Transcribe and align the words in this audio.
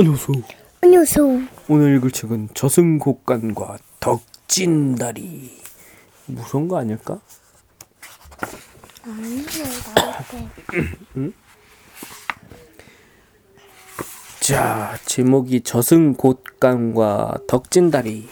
안녕하세요. 0.00 0.42
안녕하세요. 0.80 1.26
오늘 1.68 1.96
읽을 1.96 2.12
책은 2.12 2.50
저승곡간과 2.54 3.78
덕진다리. 3.98 5.50
무서운 6.26 6.68
거 6.68 6.78
아닐까? 6.78 7.18
아니요, 9.04 9.42
나한테. 9.96 11.32
자, 14.38 14.96
제목이 15.04 15.62
저승곳간과 15.62 17.38
덕진다리. 17.48 18.28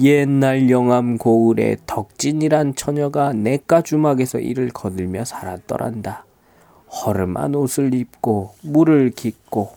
옛날 0.00 0.70
영암 0.70 1.18
고을에 1.18 1.78
덕진이란 1.86 2.76
처녀가 2.76 3.32
냇가 3.32 3.82
주막에서 3.82 4.38
일을 4.38 4.68
거들며 4.68 5.24
살았더란다. 5.24 6.24
허름한 6.88 7.56
옷을 7.56 7.94
입고 7.94 8.54
물을 8.62 9.10
깃고 9.10 9.75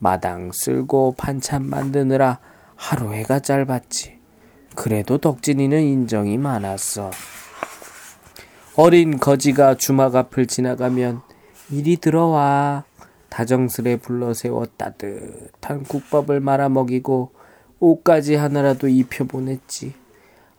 마당 0.00 0.50
쓸고 0.50 1.14
반찬 1.16 1.66
만드느라 1.66 2.40
하루 2.74 3.12
해가 3.12 3.40
짧았지. 3.40 4.18
그래도 4.74 5.18
덕진이는 5.18 5.82
인정이 5.82 6.38
많았어. 6.38 7.10
어린 8.76 9.18
거지가 9.18 9.76
주막 9.76 10.16
앞을 10.16 10.46
지나가면 10.46 11.20
이리 11.70 11.98
들어와 11.98 12.84
다정스레 13.28 13.96
불러 13.96 14.32
세워 14.32 14.66
따뜻한 14.78 15.84
국밥을 15.84 16.40
말아 16.40 16.70
먹이고 16.70 17.32
옷까지 17.78 18.36
하나라도 18.36 18.88
입혀 18.88 19.24
보냈지. 19.24 19.92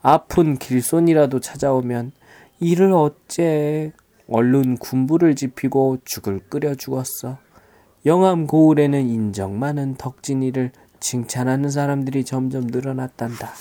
아픈 0.04 0.58
길손이라도 0.58 1.40
찾아오면 1.40 2.12
이를 2.60 2.94
어째 2.94 3.92
얼른 4.30 4.78
군부를 4.78 5.36
지피고 5.36 5.98
죽을 6.06 6.40
끓여 6.48 6.76
죽었어. 6.76 7.40
영암 8.06 8.48
고을에는 8.48 9.08
인정 9.08 9.60
많은 9.60 9.96
덕진이를 9.96 10.72
칭찬하는 11.00 11.70
사람들이 11.70 12.26
점점 12.26 12.66
늘어났단다. 12.68 13.52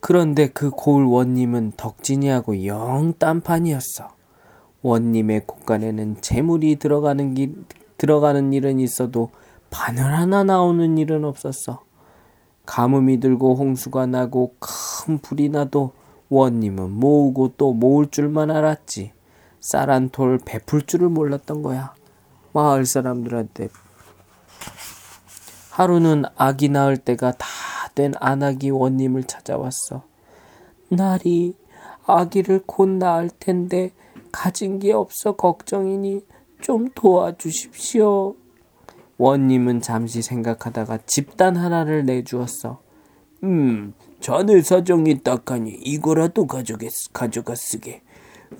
그런데 0.00 0.48
그 0.48 0.70
고을 0.70 1.04
원님은 1.04 1.72
덕진이하고 1.76 2.66
영 2.66 3.12
딴판이었어. 3.18 4.08
원님의 4.82 5.46
곳간에는 5.46 6.20
재물이 6.20 6.76
들어가는 6.76 7.34
길, 7.34 7.64
들어가는 7.96 8.52
일은 8.52 8.78
있어도 8.80 9.30
바늘 9.70 10.04
하나 10.04 10.44
나오는 10.44 10.98
일은 10.98 11.24
없었어. 11.24 11.82
가뭄이 12.66 13.20
들고 13.20 13.54
홍수가 13.54 14.06
나고 14.06 14.54
큰 14.58 15.18
불이 15.18 15.48
나도 15.48 15.92
원님은 16.28 16.90
모으고 16.90 17.52
또 17.56 17.72
모을 17.72 18.08
줄만 18.08 18.50
알았지. 18.50 19.15
쌀한 19.70 20.10
톨 20.10 20.38
베풀 20.38 20.82
줄을 20.82 21.08
몰랐던 21.08 21.62
거야. 21.62 21.94
마을 22.52 22.86
사람들한테. 22.86 23.68
하루는 25.70 26.24
아기 26.36 26.68
낳을 26.68 26.96
때가 26.96 27.32
다 27.32 27.46
된 27.96 28.12
안아기 28.20 28.70
원님을 28.70 29.24
찾아왔어. 29.24 30.04
날이 30.88 31.56
아기를 32.04 32.62
곧 32.66 32.88
낳을 32.90 33.30
텐데 33.40 33.90
가진 34.30 34.78
게 34.78 34.92
없어 34.92 35.32
걱정이니 35.32 36.20
좀 36.60 36.90
도와주십시오. 36.94 38.36
원님은 39.18 39.80
잠시 39.80 40.20
생각하다가 40.20 40.98
집단 41.06 41.56
하나를 41.56 42.04
내주었어. 42.04 42.80
음, 43.42 43.94
자네 44.20 44.60
사정이 44.60 45.22
딱하니 45.22 45.70
이거라도 45.70 46.46
가져가, 46.46 46.86
가져가 47.14 47.54
쓰게. 47.54 48.02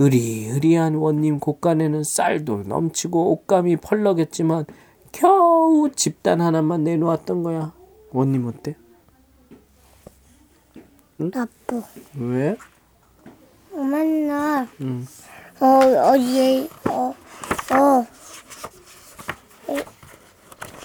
으리으리한 0.01 0.97
원님 0.97 1.39
곳간에는 1.39 2.03
쌀도 2.05 2.65
넘치고 2.67 3.33
옷감이 3.33 3.77
펄럭였지만 3.77 4.67
겨우 5.13 5.91
집단 5.95 6.41
하나만 6.41 6.85
내놓았던 6.85 7.43
거야. 7.43 7.73
원님 8.11 8.47
어때? 8.47 8.77
아빠. 11.35 11.83
왜? 12.19 12.57
맨날, 13.73 14.69
응. 14.81 15.07
어, 15.61 15.67
어, 15.67 16.19
얘, 16.19 16.69
어, 16.89 17.15
어, 17.73 18.07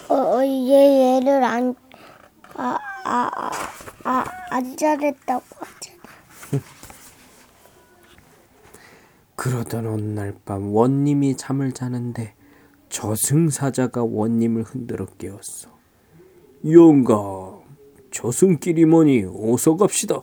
어, 0.09 0.13
어, 0.13 0.45
얘, 0.45 1.15
얘를 1.17 1.43
안, 1.43 1.75
아, 2.55 2.77
아, 3.03 3.29
아, 3.35 3.51
아, 4.03 4.25
안 4.49 4.77
잘했다고 4.77 5.43
그러던 9.41 9.87
어느 9.87 10.01
날 10.03 10.35
밤 10.45 10.71
원님이 10.71 11.35
잠을 11.35 11.71
자는데 11.71 12.35
저승사자가 12.89 14.03
원님을 14.03 14.61
흔들어 14.61 15.07
깨웠어. 15.17 15.67
영감, 16.69 17.61
저승길이 18.11 18.85
뭐니 18.85 19.25
어서 19.33 19.77
갑시다. 19.77 20.21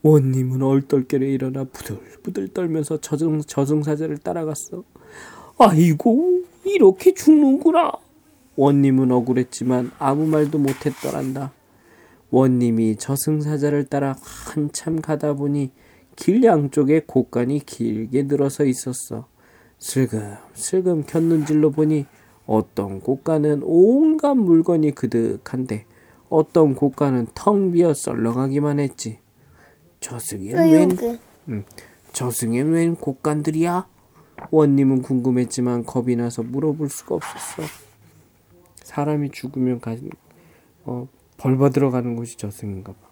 원님은 0.00 0.62
얼떨결에 0.62 1.30
일어나 1.30 1.64
부들부들 1.64 2.48
떨면서 2.54 3.02
저승, 3.02 3.42
저승사자를 3.42 4.16
따라갔어. 4.16 4.82
아이고, 5.58 6.40
이렇게 6.64 7.12
죽는구나. 7.12 7.92
원님은 8.56 9.12
억울했지만 9.12 9.90
아무 9.98 10.26
말도 10.26 10.56
못했더란다. 10.56 11.52
원님이 12.30 12.96
저승사자를 12.96 13.84
따라 13.84 14.16
한참 14.46 15.02
가다 15.02 15.34
보니 15.34 15.70
길 16.16 16.42
양쪽에 16.44 17.00
곳간이 17.06 17.60
길게 17.60 18.24
늘어서 18.24 18.64
있었어. 18.64 19.26
슬금슬금 19.78 21.04
켰는질로 21.04 21.70
보니 21.70 22.06
어떤 22.46 23.00
곳간은 23.00 23.62
온갖 23.64 24.34
물건이 24.34 24.92
그득한데 24.92 25.86
어떤 26.28 26.74
곳간은 26.74 27.28
텅 27.34 27.72
비어 27.72 27.92
썰렁하기만 27.94 28.78
했지. 28.80 29.18
저승엔 30.00 30.56
웬. 30.72 31.18
음, 31.48 31.64
저승엔 32.12 32.70
웬 32.72 32.94
곳간들이야? 32.94 33.86
원님은 34.50 35.02
궁금했지만 35.02 35.84
겁이 35.84 36.16
나서 36.16 36.42
물어볼 36.42 36.88
수가 36.88 37.14
없었어. 37.16 37.62
사람이 38.82 39.30
죽으면 39.30 39.80
가, 39.80 39.96
어, 40.84 41.08
벌 41.36 41.56
받으러 41.58 41.90
가는 41.90 42.16
곳이 42.16 42.36
저승인가 42.36 42.92
봐. 42.92 43.11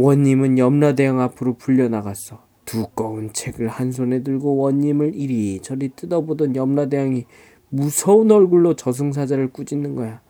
원님은 0.00 0.58
염라대왕 0.58 1.20
앞으로 1.20 1.54
불려나갔어. 1.54 2.40
두꺼운 2.64 3.32
책을 3.32 3.66
한 3.66 3.90
손에 3.90 4.22
들고 4.22 4.56
원님을 4.58 5.16
이리저리 5.16 5.88
뜯어보던 5.96 6.54
염라대왕이 6.54 7.26
무서운 7.70 8.30
얼굴로 8.30 8.76
저승사자를 8.76 9.50
꾸짖는 9.50 9.96
거야. 9.96 10.20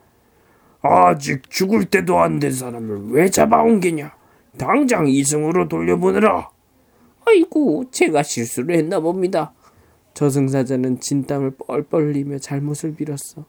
아직 0.80 1.50
죽을 1.50 1.84
때도 1.84 2.18
안 2.18 2.40
된 2.40 2.50
사람을 2.50 3.10
왜 3.10 3.28
잡아온 3.28 3.78
게냐? 3.80 4.14
당장 4.56 5.06
이승으로 5.06 5.68
돌려보내라. 5.68 6.48
아이고, 7.26 7.90
제가 7.90 8.22
실수를 8.22 8.74
했나 8.74 9.00
봅니다. 9.00 9.52
저승사자는 10.14 11.00
진땀을 11.00 11.50
뻘뻘 11.58 12.06
흘리며 12.06 12.38
잘못을 12.38 12.94
빌었어. 12.94 13.44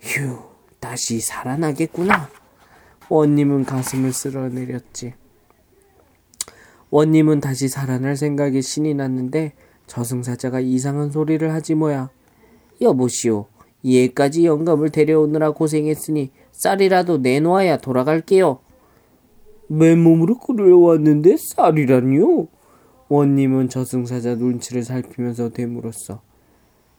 휴, 0.00 0.38
다시 0.78 1.18
살아나겠구나. 1.18 2.28
원님은 3.08 3.64
가슴을 3.64 4.12
쓸어내렸지. 4.12 5.14
원님은 6.90 7.40
다시 7.40 7.68
살아날 7.68 8.16
생각에 8.16 8.60
신이 8.60 8.94
났는데 8.94 9.52
저승사자가 9.86 10.60
이상한 10.60 11.10
소리를 11.10 11.52
하지 11.52 11.74
뭐야. 11.74 12.10
여보시오, 12.80 13.46
얘까지 13.84 14.44
영감을 14.46 14.90
데려오느라 14.90 15.52
고생했으니 15.52 16.30
쌀이라도 16.52 17.18
내놓아야 17.18 17.78
돌아갈게요. 17.78 18.58
맨몸으로 19.68 20.38
끌어왔는데 20.38 21.36
쌀이라니요? 21.38 22.48
원님은 23.08 23.68
저승사자 23.68 24.34
눈치를 24.34 24.82
살피면서 24.82 25.50
되물었어. 25.50 26.20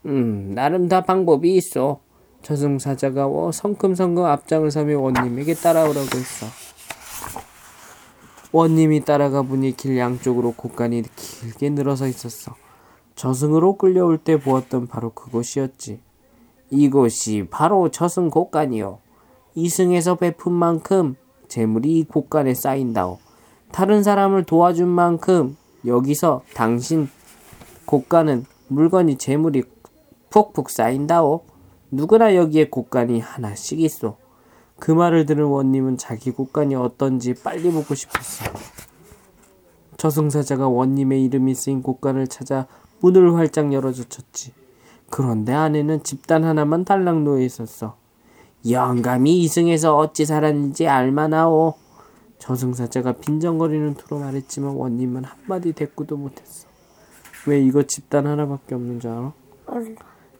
음, 0.06 0.52
나름 0.54 0.88
다 0.88 1.02
방법이 1.02 1.54
있어. 1.56 2.00
저승사자가 2.42 3.26
어, 3.26 3.52
성큼성큼 3.52 4.24
앞장을 4.24 4.70
서며 4.70 4.98
원님에게 5.00 5.54
따라오라고 5.54 6.00
했어. 6.00 6.46
원님이 8.52 9.00
따라가 9.00 9.40
보니 9.40 9.76
길 9.78 9.96
양쪽으로 9.96 10.52
곳간이 10.52 11.02
길게 11.16 11.70
늘어서 11.70 12.06
있었어. 12.06 12.54
저승으로 13.14 13.76
끌려올 13.76 14.18
때 14.18 14.38
보았던 14.38 14.88
바로 14.88 15.10
그곳이었지. 15.10 16.00
이곳이 16.70 17.46
바로 17.50 17.90
저승 17.90 18.28
곳간이요. 18.28 18.98
이승에서 19.54 20.16
베푼 20.16 20.52
만큼 20.52 21.16
재물이 21.48 21.98
이 21.98 22.04
곳간에 22.04 22.52
쌓인다오. 22.52 23.18
다른 23.70 24.02
사람을 24.02 24.44
도와준 24.44 24.86
만큼 24.88 25.56
여기서 25.86 26.42
당신 26.54 27.08
곳간은 27.86 28.44
물건이 28.68 29.16
재물이 29.16 29.64
푹푹 30.28 30.68
쌓인다오. 30.68 31.44
누구나 31.90 32.34
여기에 32.34 32.68
곳간이 32.68 33.20
하나씩 33.20 33.80
있어. 33.80 34.16
그 34.82 34.90
말을 34.90 35.26
들은 35.26 35.44
원님은 35.44 35.96
자기 35.96 36.32
곳간이 36.32 36.74
어떤지 36.74 37.34
빨리 37.34 37.70
보고 37.70 37.94
싶었어. 37.94 38.46
저승사자가 39.96 40.66
원님의 40.66 41.22
이름이 41.22 41.54
쓰인 41.54 41.84
곳간을 41.84 42.26
찾아 42.26 42.66
문을 42.98 43.36
활짝 43.36 43.72
열어젖혔지. 43.72 44.52
그런데 45.08 45.52
안에는 45.52 46.02
집단 46.02 46.42
하나만 46.42 46.84
달랑 46.84 47.22
놓여 47.22 47.44
있었어. 47.44 47.96
영감이 48.68 49.42
이승에서 49.42 49.96
어찌 49.96 50.24
살았는지 50.24 50.88
알만하오. 50.88 51.74
저승사자가 52.40 53.12
빈정거리는 53.12 53.94
투로 53.94 54.18
말했지만 54.18 54.74
원님은 54.74 55.22
한마디 55.22 55.74
대꾸도 55.74 56.16
못했어. 56.16 56.66
왜 57.46 57.60
이거 57.60 57.84
집단 57.84 58.26
하나밖에 58.26 58.74
없는 58.74 58.98
줄 58.98 59.12
알아? 59.12 59.32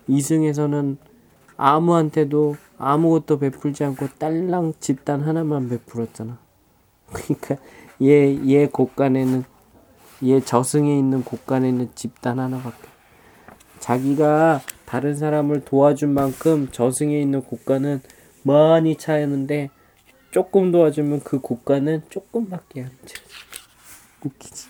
이승에서는 0.09 0.99
아무한테도 1.63 2.57
아무것도 2.77 3.39
베풀지 3.39 3.85
않고 3.85 4.09
딸랑 4.19 4.75
집단 4.81 5.21
하나만 5.23 5.69
베풀었잖아. 5.69 6.37
그러니까 7.13 7.57
얘, 8.03 8.37
얘 8.49 8.67
곳간에는 8.67 9.45
얘 10.25 10.41
저승에 10.41 10.99
있는 10.99 11.23
곳간에는 11.23 11.91
집단 11.95 12.41
하나밖에. 12.41 12.89
자기가 13.79 14.61
다른 14.87 15.15
사람을 15.15 15.65
도와준 15.65 16.13
만큼 16.13 16.69
저승에 16.73 17.21
있는 17.21 17.43
곳간은 17.43 18.03
많이 18.43 18.97
차였는데 18.97 19.71
조금 20.33 20.73
도와주면 20.73 21.21
그 21.21 21.39
곳간은 21.39 22.03
조금밖에 22.11 22.83
안 22.83 22.91
차. 23.07 23.23
웃기지. 24.25 24.67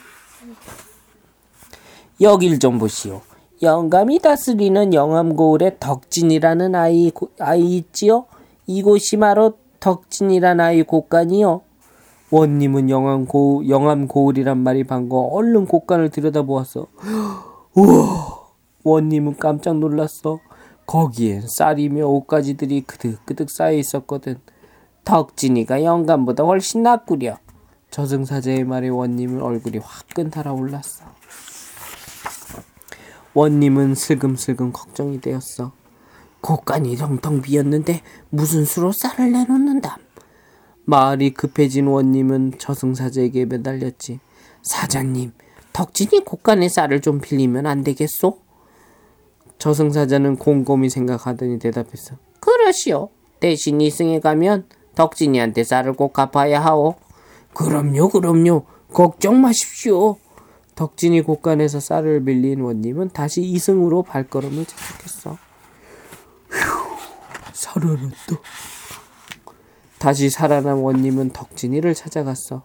여길 2.20 2.58
좀 2.58 2.78
보시오. 2.78 3.22
영감이 3.62 4.19
다스리는 4.19 4.93
영암고을의 4.93 5.76
덕진이라는 5.79 6.75
아이, 6.75 7.11
고- 7.11 7.31
아이 7.38 7.76
있지요? 7.76 8.25
이곳이 8.67 9.17
바로 9.19 9.53
덕진이란 9.79 10.59
아이 10.59 10.82
곳간이요. 10.82 11.61
원님은 12.31 12.91
영암고, 12.91 13.69
영암고을이란 13.69 14.59
말이 14.59 14.82
반가워 14.85 15.29
얼른 15.35 15.67
곳간을 15.67 16.11
들여다보았어. 16.11 16.87
우와! 17.75 18.43
원님은 18.82 19.37
깜짝 19.37 19.76
놀랐어. 19.79 20.41
거기엔 20.87 21.43
쌀이며 21.47 22.05
옷가지들이 22.06 22.81
그득그득 22.81 23.49
쌓여 23.49 23.75
있었거든. 23.75 24.38
덕진이가 25.05 25.85
영감보다 25.85 26.43
훨씬 26.43 26.82
낫구려. 26.82 27.37
저승사자의 27.91 28.64
말에 28.64 28.88
원님은 28.88 29.41
얼굴이 29.41 29.79
화끈 29.79 30.31
달아올랐어. 30.31 31.05
원님은 33.34 33.94
슬금슬금 33.94 34.73
걱정이 34.73 35.20
되었어. 35.20 35.73
곳간이 36.40 36.96
텅텅 36.96 37.40
비었는데 37.40 38.02
무슨 38.31 38.64
수로 38.64 38.93
쌀을 38.93 39.32
내놓는담. 39.32 39.96
마을이 40.84 41.32
급해진 41.32 41.87
원님은 41.87 42.55
저승사자에게 42.58 43.46
매달렸지. 43.46 44.20
사장님, 44.62 45.32
덕진이 45.73 46.25
곳간에 46.25 46.69
쌀을 46.69 47.00
좀 47.00 47.20
빌리면 47.20 47.67
안 47.67 47.84
되겠소? 47.84 48.38
저승사자는 49.58 50.37
곰곰이 50.37 50.90
생각하더니 50.90 51.58
대답했어. 51.58 52.17
그러시오. 52.40 53.11
대신 53.38 53.81
이승에 53.81 54.20
가면 54.20 54.67
덕진이한테 54.96 55.64
쌀을 55.64 55.94
꼭 55.94 56.12
갚아야 56.12 56.61
하오. 56.61 56.96
그럼요, 57.55 58.08
그럼요. 58.08 58.64
걱정 58.93 59.40
마십시오. 59.40 60.17
덕진이 60.74 61.22
곳간에서 61.22 61.80
쌀을 61.80 62.24
빌린 62.24 62.60
원님은 62.60 63.10
다시 63.10 63.42
이승으로 63.42 64.02
발걸음을 64.02 64.64
재촉했어. 64.64 65.38
휴, 66.50 66.58
살아났다. 67.52 68.40
다시 69.98 70.30
살아난 70.30 70.78
원님은 70.78 71.30
덕진이를 71.30 71.94
찾아갔어. 71.94 72.62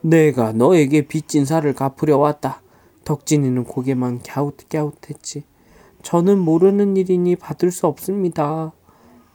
내가 0.00 0.52
너에게 0.52 1.02
빚진 1.02 1.44
살을 1.44 1.74
갚으려 1.74 2.16
왔다. 2.16 2.62
덕진이는 3.04 3.64
고개만 3.64 4.22
갸웃갸웃했지. 4.22 5.44
저는 6.02 6.38
모르는 6.38 6.96
일이니 6.96 7.36
받을 7.36 7.70
수 7.70 7.86
없습니다. 7.86 8.72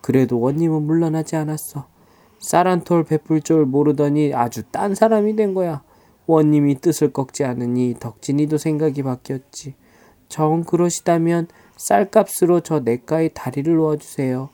그래도 0.02 0.40
원님은 0.40 0.84
물러나지 0.84 1.36
않았어. 1.36 1.88
쌀 2.40 2.68
한 2.68 2.84
톨 2.84 3.04
베풀 3.04 3.42
줄 3.42 3.66
모르더니 3.66 4.34
아주 4.34 4.64
딴 4.72 4.96
사람이 4.96 5.36
된 5.36 5.54
거야. 5.54 5.84
원님이 6.28 6.76
뜻을 6.82 7.12
꺾지 7.14 7.44
않으니 7.44 7.96
덕진이도 8.00 8.58
생각이 8.58 9.04
바뀌었지. 9.04 9.76
정 10.28 10.64
그러시다면 10.64 11.48
쌀값으로 11.78 12.62
저 12.62 12.80
냇가에 12.80 13.30
다리를 13.30 13.74
놓아주세요. 13.76 14.50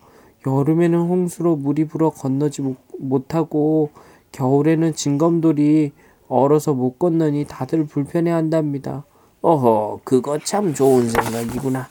여름에는 0.46 1.00
홍수로 1.00 1.56
물이 1.56 1.86
불어 1.88 2.10
건너지 2.10 2.62
못- 2.62 2.78
못하고 3.00 3.92
겨울에는 4.32 4.94
징검돌이 4.96 5.92
얼어서 6.28 6.74
못 6.74 6.98
건너니 6.98 7.46
다들 7.48 7.86
불편해한답니다. 7.86 9.06
어허, 9.42 10.02
그거 10.04 10.40
참 10.40 10.74
좋은 10.74 11.10
생각이구나. 11.10 11.88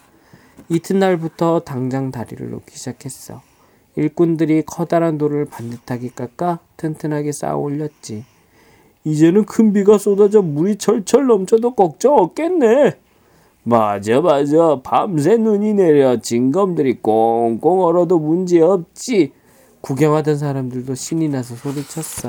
이튿날부터 0.68 1.60
당장 1.60 2.10
다리를 2.10 2.48
놓기 2.50 2.76
시작했어. 2.76 3.42
일꾼들이 3.96 4.62
커다란 4.66 5.18
돌을 5.18 5.46
반듯하게 5.46 6.10
깎아 6.14 6.60
튼튼하게 6.76 7.32
쌓아 7.32 7.56
올렸지. 7.56 8.24
이제는 9.04 9.44
큰 9.44 9.72
비가 9.72 9.98
쏟아져 9.98 10.42
물이 10.42 10.76
철철 10.76 11.26
넘쳐도 11.26 11.74
걱정 11.74 12.16
없겠네. 12.18 12.96
맞아, 13.62 14.20
맞아. 14.20 14.80
밤새 14.82 15.36
눈이 15.36 15.74
내려 15.74 16.20
징검들이 16.20 17.00
꽁꽁 17.02 17.80
얼어도 17.80 18.18
문제 18.18 18.60
없지. 18.60 19.32
구경하던 19.80 20.36
사람들도 20.36 20.94
신이 20.94 21.28
나서 21.28 21.54
소리쳤어. 21.54 22.28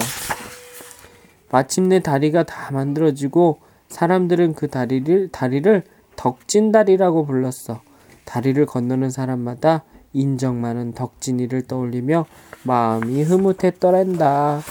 마침내 1.51 1.99
다리가 1.99 2.43
다 2.43 2.71
만들어지고 2.71 3.59
사람들은 3.89 4.53
그 4.53 4.69
다리를 4.69 5.29
다리를 5.29 5.83
덕진 6.15 6.71
다리라고 6.71 7.25
불렀어. 7.25 7.81
다리를 8.23 8.65
건너는 8.65 9.09
사람마다 9.09 9.83
인정 10.13 10.61
많은 10.61 10.93
덕진이를 10.93 11.63
떠올리며 11.63 12.25
마음이 12.63 13.23
흐뭇했더란다. 13.23 14.61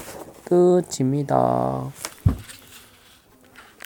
끝입니다. 0.50 1.92